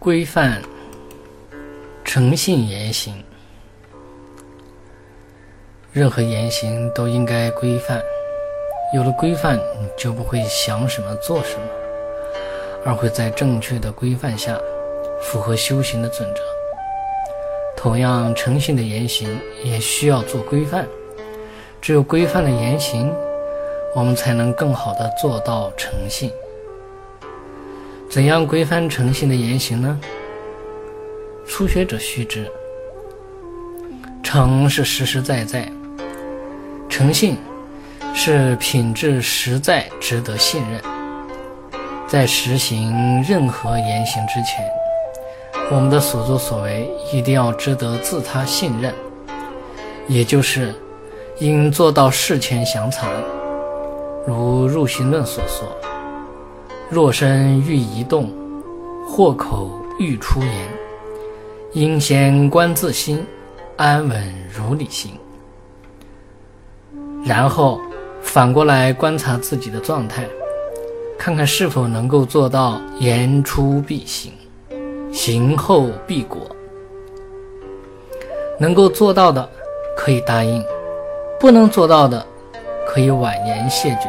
[0.00, 0.62] 规范
[2.04, 3.12] 诚信言行，
[5.92, 8.00] 任何言行都应该规范。
[8.94, 11.62] 有了规范，你就不会想什么做什么，
[12.84, 14.56] 而会在正确的规范下，
[15.20, 16.40] 符合修行的准则。
[17.76, 20.86] 同样，诚信的言行也需要做规范。
[21.82, 23.12] 只有规范的言行，
[23.96, 26.30] 我们才能更好的做到诚信。
[28.08, 30.00] 怎样规范诚信的言行呢？
[31.46, 32.50] 初学者须知，
[34.22, 35.70] 诚是实实在在，
[36.88, 37.36] 诚信
[38.14, 40.80] 是品质实在，值得信任。
[42.06, 44.66] 在实行任何言行之前，
[45.70, 48.94] 我们的所作所为一定要值得自他信任，
[50.06, 50.74] 也就是
[51.40, 53.06] 应做到事前详查，
[54.26, 55.68] 如入行论所说。
[56.90, 58.32] 若身欲移动，
[59.06, 60.50] 或口欲出言，
[61.72, 63.22] 应先观自心，
[63.76, 65.12] 安稳如理行。
[67.22, 67.78] 然后
[68.22, 70.26] 反过来观察自己的状态，
[71.18, 74.32] 看看是否能够做到言出必行，
[75.12, 76.40] 行后必果。
[78.58, 79.46] 能够做到的
[79.94, 80.64] 可以答应，
[81.38, 82.24] 不能做到的
[82.86, 84.08] 可以婉言谢绝。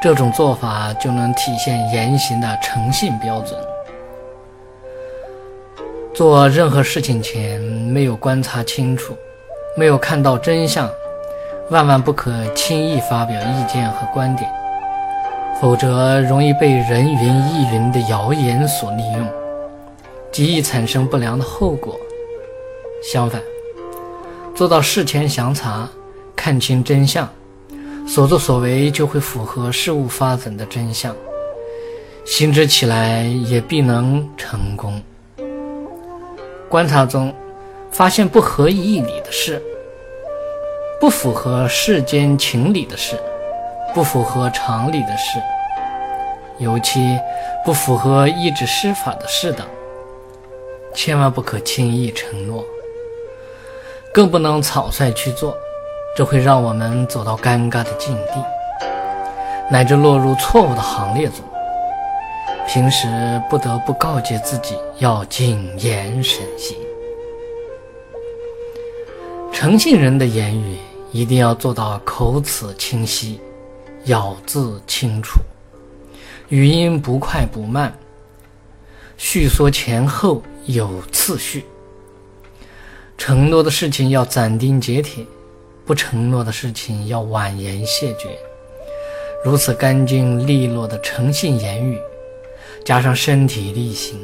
[0.00, 3.58] 这种做法就能体现言行的诚信标准。
[6.14, 9.16] 做任何事情前没有观察清楚，
[9.76, 10.88] 没有看到真相，
[11.70, 14.48] 万万不可轻易发表意见和观点，
[15.60, 19.26] 否则容易被人云亦云的谣言所利用，
[20.30, 21.98] 极易产生不良的后果。
[23.02, 23.40] 相反，
[24.54, 25.88] 做到事前详查，
[26.34, 27.28] 看清真相。
[28.08, 31.14] 所作所为就会符合事物发展的真相，
[32.24, 35.00] 行之起来也必能成功。
[36.70, 37.32] 观察中
[37.90, 39.62] 发现不合义理的事，
[40.98, 43.14] 不符合世间情理的事，
[43.94, 45.38] 不符合常理的事，
[46.58, 47.00] 尤其
[47.62, 49.66] 不符合意志施法的事等，
[50.94, 52.64] 千万不可轻易承诺，
[54.14, 55.54] 更不能草率去做。
[56.16, 58.44] 这会让我们走到尴尬的境地，
[59.70, 61.36] 乃至落入错误的行列中。
[62.66, 63.06] 平时
[63.48, 66.76] 不得不告诫自己要谨言慎行。
[69.52, 70.76] 诚信人的言语
[71.10, 73.40] 一定要做到口齿清晰，
[74.04, 75.38] 咬字清楚，
[76.48, 77.96] 语音不快不慢，
[79.16, 81.64] 叙说前后有次序。
[83.16, 85.24] 承诺的事情要斩钉截铁。
[85.88, 88.28] 不承诺的事情要婉言谢绝，
[89.42, 91.98] 如此干净利落的诚信言语，
[92.84, 94.20] 加上身体力行，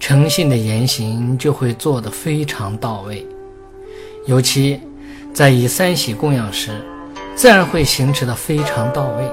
[0.00, 3.24] 诚信的言行就会做得非常到位。
[4.24, 4.80] 尤其
[5.32, 6.72] 在以三喜供养时，
[7.36, 9.24] 自然会行持的非常到位。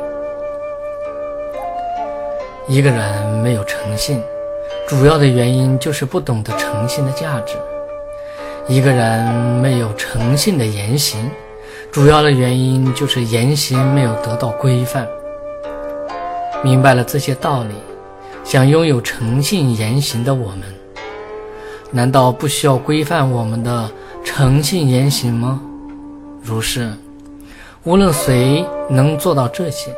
[2.68, 4.22] 一个人没有诚信，
[4.88, 7.56] 主要的原因就是不懂得诚信的价值。
[8.68, 9.22] 一个人
[9.62, 11.30] 没有诚信的言行，
[11.92, 15.06] 主要的原因就是言行没有得到规范。
[16.64, 17.74] 明白了这些道理，
[18.46, 20.62] 想拥有诚信言行的我们，
[21.92, 23.92] 难道不需要规范我们的
[24.24, 25.62] 诚信言行吗？
[26.42, 26.90] 如是，
[27.84, 29.94] 无论谁能做到这些，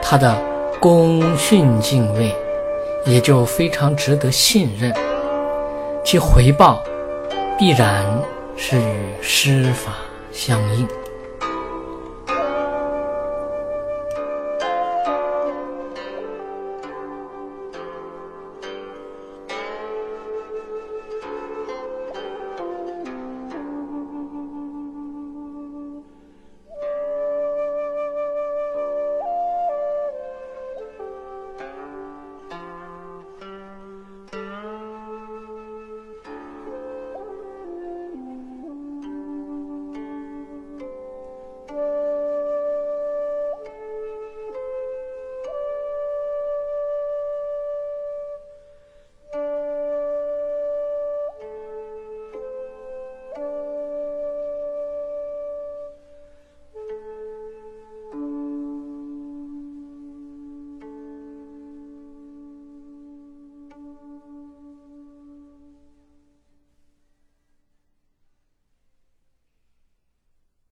[0.00, 0.40] 他的
[0.78, 2.32] 功勋敬畏
[3.04, 4.94] 也就非常值得信任，
[6.04, 6.80] 其回报。
[7.58, 8.06] 必然
[8.56, 9.96] 是与施法
[10.30, 11.07] 相应。